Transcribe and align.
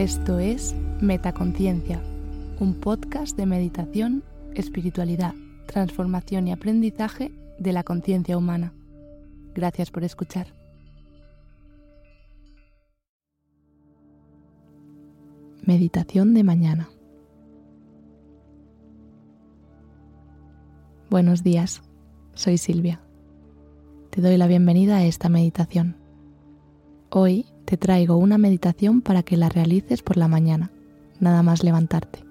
Esto 0.00 0.38
es 0.38 0.74
Metaconciencia, 1.02 2.00
un 2.58 2.72
podcast 2.72 3.36
de 3.36 3.44
meditación, 3.44 4.24
espiritualidad, 4.54 5.34
transformación 5.66 6.48
y 6.48 6.52
aprendizaje 6.52 7.30
de 7.58 7.72
la 7.74 7.84
conciencia 7.84 8.38
humana. 8.38 8.72
Gracias 9.54 9.90
por 9.90 10.02
escuchar. 10.02 10.54
Meditación 15.66 16.32
de 16.32 16.44
mañana. 16.44 16.88
Buenos 21.10 21.42
días, 21.42 21.82
soy 22.32 22.56
Silvia. 22.56 23.02
Te 24.08 24.22
doy 24.22 24.38
la 24.38 24.46
bienvenida 24.46 24.96
a 24.96 25.04
esta 25.04 25.28
meditación. 25.28 25.96
Hoy 27.10 27.44
te 27.70 27.76
traigo 27.76 28.16
una 28.16 28.36
meditación 28.36 29.00
para 29.00 29.22
que 29.22 29.36
la 29.36 29.48
realices 29.48 30.02
por 30.02 30.16
la 30.16 30.26
mañana, 30.26 30.72
nada 31.20 31.44
más 31.44 31.62
levantarte. 31.62 32.24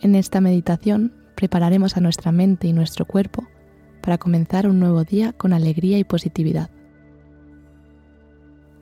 En 0.00 0.14
esta 0.14 0.40
meditación 0.40 1.12
prepararemos 1.34 1.98
a 1.98 2.00
nuestra 2.00 2.32
mente 2.32 2.66
y 2.66 2.72
nuestro 2.72 3.04
cuerpo 3.04 3.46
para 4.00 4.16
comenzar 4.16 4.66
un 4.66 4.80
nuevo 4.80 5.04
día 5.04 5.34
con 5.34 5.52
alegría 5.52 5.98
y 5.98 6.04
positividad. 6.04 6.70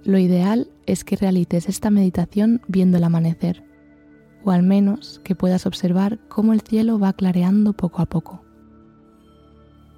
Lo 0.04 0.18
ideal 0.18 0.70
es 0.86 1.02
que 1.02 1.16
realices 1.16 1.68
esta 1.68 1.90
meditación 1.90 2.62
viendo 2.68 2.98
el 2.98 3.02
amanecer, 3.02 3.64
o 4.44 4.52
al 4.52 4.62
menos 4.62 5.20
que 5.24 5.34
puedas 5.34 5.66
observar 5.66 6.20
cómo 6.28 6.52
el 6.52 6.60
cielo 6.60 7.00
va 7.00 7.12
clareando 7.12 7.72
poco 7.72 8.02
a 8.02 8.06
poco. 8.06 8.44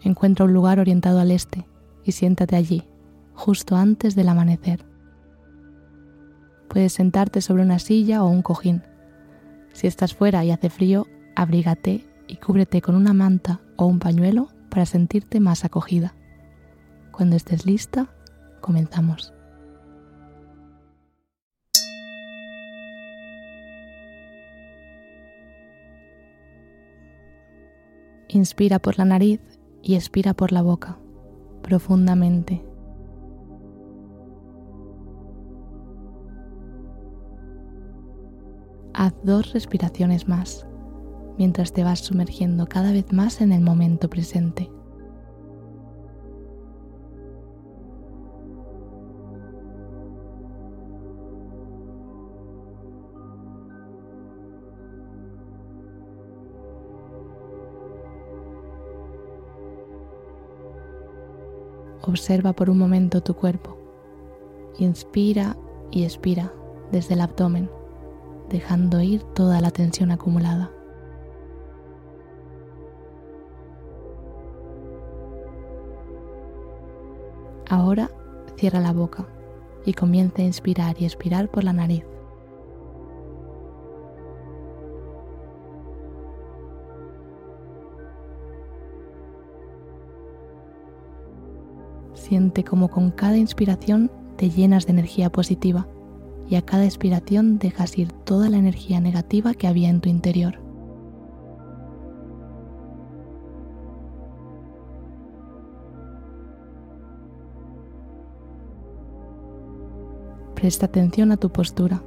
Encuentra 0.00 0.46
un 0.46 0.54
lugar 0.54 0.80
orientado 0.80 1.20
al 1.20 1.30
este 1.30 1.66
y 2.06 2.12
siéntate 2.12 2.56
allí, 2.56 2.84
justo 3.34 3.76
antes 3.76 4.14
del 4.14 4.30
amanecer. 4.30 4.90
Puedes 6.72 6.94
sentarte 6.94 7.42
sobre 7.42 7.62
una 7.62 7.78
silla 7.78 8.24
o 8.24 8.28
un 8.28 8.40
cojín. 8.40 8.82
Si 9.74 9.86
estás 9.86 10.14
fuera 10.14 10.42
y 10.42 10.50
hace 10.50 10.70
frío, 10.70 11.06
abrígate 11.36 12.06
y 12.26 12.36
cúbrete 12.36 12.80
con 12.80 12.94
una 12.94 13.12
manta 13.12 13.60
o 13.76 13.84
un 13.84 13.98
pañuelo 13.98 14.48
para 14.70 14.86
sentirte 14.86 15.38
más 15.38 15.66
acogida. 15.66 16.14
Cuando 17.10 17.36
estés 17.36 17.66
lista, 17.66 18.08
comenzamos. 18.62 19.34
Inspira 28.28 28.78
por 28.78 28.96
la 28.96 29.04
nariz 29.04 29.42
y 29.82 29.96
expira 29.96 30.32
por 30.32 30.52
la 30.52 30.62
boca, 30.62 30.96
profundamente. 31.60 32.71
Haz 39.02 39.14
dos 39.24 39.52
respiraciones 39.52 40.28
más 40.28 40.64
mientras 41.36 41.72
te 41.72 41.82
vas 41.82 41.98
sumergiendo 41.98 42.68
cada 42.68 42.92
vez 42.92 43.12
más 43.12 43.40
en 43.40 43.50
el 43.50 43.60
momento 43.60 44.08
presente. 44.08 44.70
Observa 62.02 62.52
por 62.52 62.70
un 62.70 62.78
momento 62.78 63.20
tu 63.20 63.34
cuerpo. 63.34 63.76
Inspira 64.78 65.56
y 65.90 66.04
expira 66.04 66.52
desde 66.92 67.14
el 67.14 67.22
abdomen 67.22 67.81
dejando 68.52 69.00
ir 69.00 69.22
toda 69.34 69.60
la 69.60 69.70
tensión 69.70 70.10
acumulada. 70.10 70.70
Ahora 77.68 78.10
cierra 78.56 78.80
la 78.80 78.92
boca 78.92 79.26
y 79.86 79.94
comienza 79.94 80.42
a 80.42 80.44
inspirar 80.44 80.96
y 81.00 81.06
expirar 81.06 81.48
por 81.48 81.64
la 81.64 81.72
nariz. 81.72 82.04
Siente 92.12 92.62
como 92.62 92.88
con 92.88 93.10
cada 93.10 93.38
inspiración 93.38 94.10
te 94.36 94.50
llenas 94.50 94.86
de 94.86 94.92
energía 94.92 95.30
positiva 95.30 95.86
y 96.48 96.56
a 96.56 96.62
cada 96.62 96.84
expiración 96.84 97.58
dejas 97.58 97.96
ir 97.98 98.12
toda 98.12 98.48
la 98.48 98.58
energía 98.58 99.00
negativa 99.00 99.54
que 99.54 99.66
había 99.66 99.88
en 99.88 100.00
tu 100.00 100.08
interior. 100.08 100.58
Presta 110.54 110.86
atención 110.86 111.32
a 111.32 111.36
tu 111.36 111.50
postura. 111.50 112.02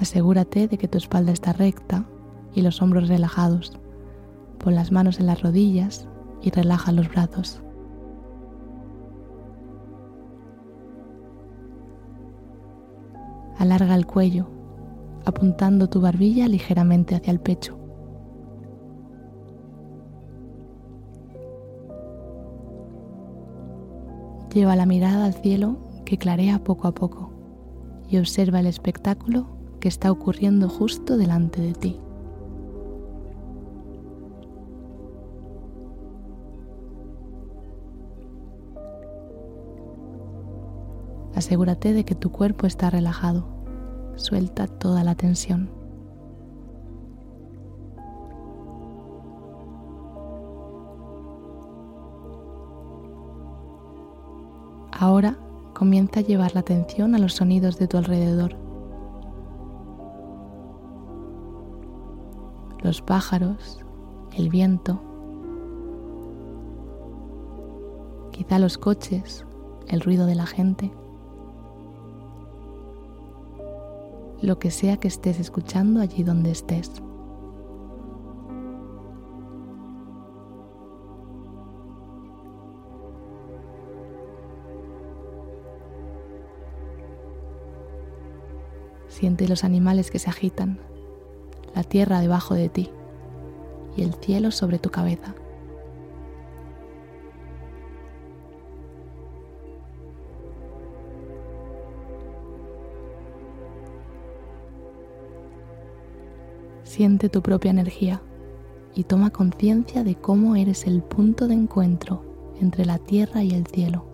Asegúrate 0.00 0.68
de 0.68 0.78
que 0.78 0.88
tu 0.88 0.96
espalda 0.96 1.32
está 1.32 1.52
recta 1.52 2.06
y 2.54 2.62
los 2.62 2.80
hombros 2.80 3.08
relajados. 3.08 3.78
Pon 4.58 4.74
las 4.74 4.90
manos 4.90 5.20
en 5.20 5.26
las 5.26 5.42
rodillas 5.42 6.08
y 6.40 6.50
relaja 6.50 6.92
los 6.92 7.10
brazos. 7.10 7.60
Alarga 13.58 13.94
el 13.94 14.06
cuello, 14.06 14.48
apuntando 15.24 15.88
tu 15.88 16.00
barbilla 16.00 16.48
ligeramente 16.48 17.14
hacia 17.14 17.32
el 17.32 17.40
pecho. 17.40 17.76
Lleva 24.54 24.76
la 24.76 24.86
mirada 24.86 25.26
al 25.26 25.34
cielo 25.34 25.76
que 26.04 26.16
clarea 26.16 26.64
poco 26.64 26.88
a 26.88 26.94
poco 26.94 27.32
y 28.08 28.16
observa 28.16 28.60
el 28.60 28.66
espectáculo 28.66 29.46
que 29.80 29.88
está 29.88 30.10
ocurriendo 30.10 30.68
justo 30.68 31.16
delante 31.16 31.60
de 31.60 31.74
ti. 31.74 32.00
Asegúrate 41.48 41.94
de 41.94 42.04
que 42.04 42.14
tu 42.14 42.30
cuerpo 42.30 42.66
está 42.66 42.90
relajado. 42.90 43.46
Suelta 44.16 44.66
toda 44.66 45.02
la 45.02 45.14
tensión. 45.14 45.70
Ahora 54.92 55.38
comienza 55.72 56.20
a 56.20 56.22
llevar 56.22 56.52
la 56.52 56.60
atención 56.60 57.14
a 57.14 57.18
los 57.18 57.32
sonidos 57.32 57.78
de 57.78 57.88
tu 57.88 57.96
alrededor. 57.96 58.54
Los 62.82 63.00
pájaros, 63.00 63.80
el 64.36 64.50
viento, 64.50 65.00
quizá 68.32 68.58
los 68.58 68.76
coches, 68.76 69.46
el 69.86 70.02
ruido 70.02 70.26
de 70.26 70.34
la 70.34 70.44
gente. 70.44 70.92
Lo 74.40 74.58
que 74.58 74.70
sea 74.70 74.98
que 74.98 75.08
estés 75.08 75.40
escuchando 75.40 76.00
allí 76.00 76.22
donde 76.22 76.50
estés. 76.50 76.90
Siente 89.08 89.48
los 89.48 89.64
animales 89.64 90.12
que 90.12 90.20
se 90.20 90.30
agitan, 90.30 90.78
la 91.74 91.82
tierra 91.82 92.20
debajo 92.20 92.54
de 92.54 92.68
ti 92.68 92.90
y 93.96 94.02
el 94.02 94.14
cielo 94.14 94.52
sobre 94.52 94.78
tu 94.78 94.90
cabeza. 94.90 95.34
Siente 106.88 107.28
tu 107.28 107.42
propia 107.42 107.70
energía 107.70 108.22
y 108.94 109.04
toma 109.04 109.28
conciencia 109.28 110.04
de 110.04 110.14
cómo 110.14 110.56
eres 110.56 110.86
el 110.86 111.02
punto 111.02 111.46
de 111.46 111.52
encuentro 111.52 112.24
entre 112.62 112.86
la 112.86 112.96
tierra 112.96 113.44
y 113.44 113.50
el 113.50 113.66
cielo. 113.66 114.06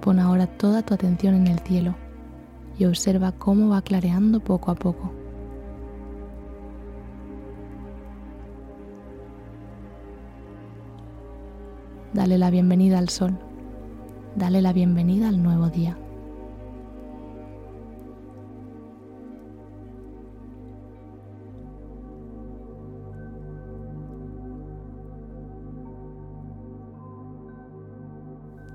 Pon 0.00 0.18
ahora 0.18 0.46
toda 0.46 0.80
tu 0.80 0.94
atención 0.94 1.34
en 1.34 1.48
el 1.48 1.58
cielo 1.58 1.94
y 2.78 2.86
observa 2.86 3.32
cómo 3.32 3.68
va 3.68 3.82
clareando 3.82 4.40
poco 4.40 4.70
a 4.70 4.74
poco. 4.74 5.21
Dale 12.14 12.36
la 12.36 12.50
bienvenida 12.50 12.98
al 12.98 13.08
sol. 13.08 13.38
Dale 14.36 14.60
la 14.60 14.74
bienvenida 14.74 15.30
al 15.30 15.42
nuevo 15.42 15.70
día. 15.70 15.96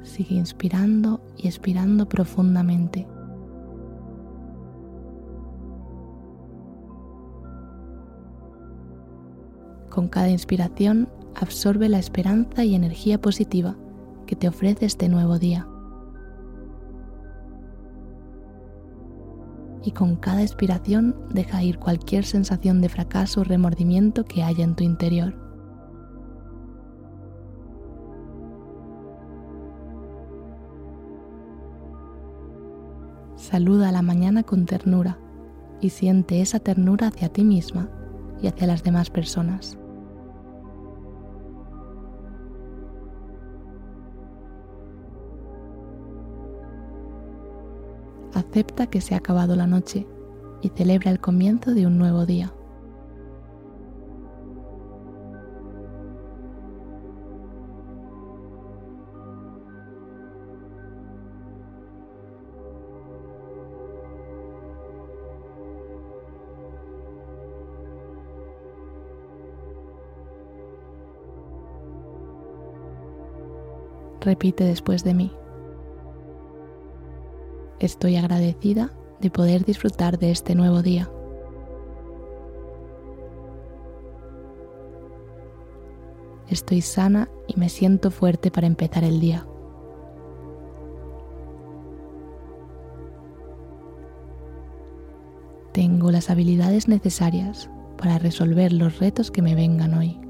Sigue 0.01 0.33
inspirando 0.33 1.22
y 1.38 1.48
expirando 1.48 2.10
profundamente. 2.10 3.06
Con 9.92 10.07
cada 10.07 10.30
inspiración 10.30 11.07
absorbe 11.38 11.88
la 11.88 12.00
esperanza 12.00 12.66
y 12.66 12.75
energía 12.75 13.22
positiva 13.22 13.78
que 14.25 14.36
te 14.36 14.48
ofrece 14.48 14.86
este 14.86 15.07
nuevo 15.07 15.38
día. 15.39 15.68
Y 19.84 19.92
con 19.92 20.18
cada 20.18 20.42
expiración 20.42 21.16
deja 21.30 21.63
ir 21.63 21.80
cualquier 21.80 22.25
sensación 22.25 22.81
de 22.81 22.89
fracaso 22.89 23.42
o 23.42 23.44
remordimiento 23.44 24.25
que 24.25 24.44
haya 24.44 24.63
en 24.63 24.75
tu 24.75 24.84
interior. 24.84 25.36
Saluda 33.36 33.90
a 33.90 33.92
la 33.94 34.01
mañana 34.01 34.44
con 34.44 34.66
ternura 34.66 35.19
y 35.80 35.92
siente 35.92 36.42
esa 36.42 36.60
ternura 36.60 37.07
hacia 37.07 37.30
ti 37.30 37.45
misma 37.45 37.90
y 38.42 38.48
hacia 38.48 38.68
las 38.68 38.83
demás 38.83 39.10
personas. 39.10 39.78
Acepta 48.38 48.88
que 48.88 49.01
se 49.01 49.16
ha 49.16 49.18
acabado 49.18 49.56
la 49.56 49.68
noche 49.68 50.07
y 50.62 50.69
celebra 50.69 51.12
el 51.12 51.19
comienzo 51.19 51.74
de 51.74 51.88
un 51.88 51.98
nuevo 51.98 52.25
día. 52.25 52.54
Repite 74.22 74.66
después 74.66 75.06
de 75.06 75.13
mí. 75.13 75.31
Estoy 77.88 78.18
agradecida 78.18 78.92
de 79.22 79.30
poder 79.30 79.63
disfrutar 79.63 80.19
de 80.19 80.30
este 80.30 80.56
nuevo 80.56 80.81
día. 80.81 81.10
Estoy 86.50 86.81
sana 86.81 87.30
y 87.48 87.57
me 87.57 87.69
siento 87.69 88.12
fuerte 88.12 88.51
para 88.51 88.68
empezar 88.68 89.06
el 89.06 89.22
día. 89.22 89.48
Tengo 95.72 96.12
las 96.12 96.30
habilidades 96.30 96.90
necesarias 96.90 97.69
para 97.98 98.19
resolver 98.19 98.74
los 98.74 99.00
retos 99.00 99.31
que 99.31 99.42
me 99.42 99.56
vengan 99.56 99.94
hoy. 99.94 100.27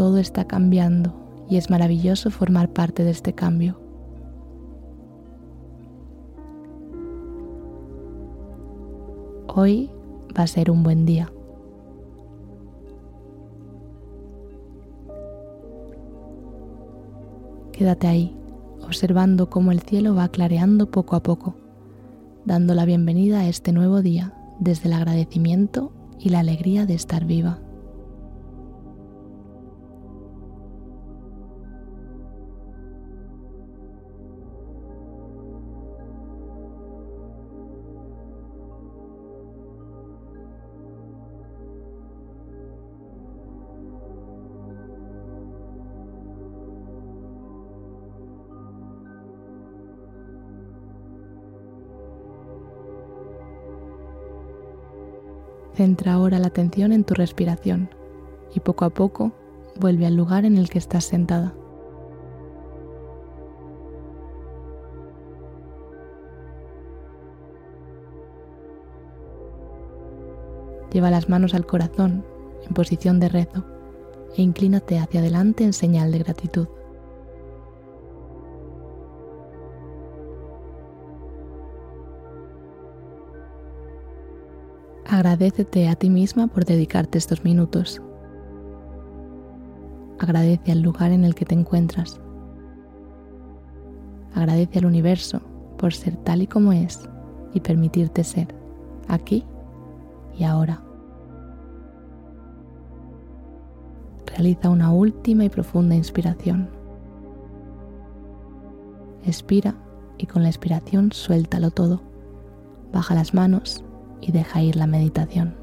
Todo 0.00 0.16
está 0.16 0.46
cambiando 0.46 1.12
y 1.50 1.58
es 1.58 1.68
maravilloso 1.68 2.30
formar 2.30 2.70
parte 2.70 3.04
de 3.04 3.10
este 3.10 3.34
cambio. 3.34 3.78
Hoy 9.54 9.90
va 10.34 10.44
a 10.44 10.46
ser 10.46 10.70
un 10.70 10.82
buen 10.82 11.04
día. 11.04 11.30
Quédate 17.72 18.06
ahí, 18.06 18.34
observando 18.82 19.50
cómo 19.50 19.70
el 19.70 19.80
cielo 19.80 20.14
va 20.14 20.28
clareando 20.28 20.90
poco 20.90 21.14
a 21.14 21.22
poco, 21.22 21.56
dando 22.46 22.72
la 22.74 22.86
bienvenida 22.86 23.40
a 23.40 23.48
este 23.48 23.72
nuevo 23.72 24.00
día 24.00 24.32
desde 24.60 24.88
el 24.88 24.94
agradecimiento 24.94 25.92
y 26.18 26.30
la 26.30 26.38
alegría 26.38 26.86
de 26.86 26.94
estar 26.94 27.26
viva. 27.26 27.58
Centra 55.80 56.12
ahora 56.12 56.38
la 56.38 56.48
atención 56.48 56.92
en 56.92 57.04
tu 57.04 57.14
respiración 57.14 57.88
y 58.54 58.60
poco 58.60 58.84
a 58.84 58.90
poco 58.90 59.32
vuelve 59.76 60.04
al 60.04 60.14
lugar 60.14 60.44
en 60.44 60.58
el 60.58 60.68
que 60.68 60.76
estás 60.76 61.04
sentada. 61.04 61.54
Lleva 70.92 71.10
las 71.10 71.30
manos 71.30 71.54
al 71.54 71.64
corazón 71.64 72.26
en 72.68 72.74
posición 72.74 73.18
de 73.18 73.30
rezo 73.30 73.64
e 74.36 74.42
inclínate 74.42 74.98
hacia 74.98 75.20
adelante 75.20 75.64
en 75.64 75.72
señal 75.72 76.12
de 76.12 76.18
gratitud. 76.18 76.68
Agradecete 85.06 85.88
a 85.88 85.94
ti 85.96 86.08
misma 86.10 86.46
por 86.46 86.64
dedicarte 86.64 87.18
estos 87.18 87.44
minutos. 87.44 88.00
Agradece 90.18 90.72
al 90.72 90.82
lugar 90.82 91.10
en 91.10 91.24
el 91.24 91.34
que 91.34 91.44
te 91.44 91.54
encuentras. 91.54 92.20
Agradece 94.34 94.78
al 94.78 94.86
universo 94.86 95.40
por 95.78 95.94
ser 95.94 96.16
tal 96.16 96.42
y 96.42 96.46
como 96.46 96.72
es 96.72 97.08
y 97.54 97.60
permitirte 97.60 98.22
ser 98.22 98.54
aquí 99.08 99.44
y 100.38 100.44
ahora. 100.44 100.82
Realiza 104.26 104.70
una 104.70 104.92
última 104.92 105.44
y 105.44 105.48
profunda 105.48 105.94
inspiración. 105.94 106.68
Expira 109.24 109.74
y 110.18 110.26
con 110.26 110.42
la 110.42 110.48
expiración 110.48 111.10
suéltalo 111.12 111.70
todo. 111.70 112.02
Baja 112.92 113.14
las 113.14 113.34
manos 113.34 113.84
y 114.20 114.32
deja 114.32 114.62
ir 114.62 114.76
la 114.76 114.86
meditación. 114.86 115.54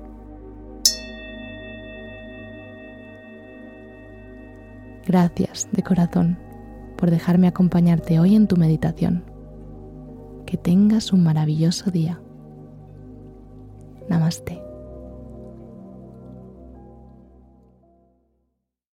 Gracias 5.06 5.70
de 5.72 5.84
corazón 5.84 6.38
por 6.98 7.12
dejarme 7.12 7.48
acompañarte 7.48 8.20
hoy 8.20 8.36
en 8.36 8.48
tu 8.48 8.58
meditación. 8.58 9.24
Que 10.46 10.58
tengas 10.58 11.14
un 11.14 11.24
maravilloso 11.24 11.92
día. 11.92 12.20
Namaste. 14.10 14.67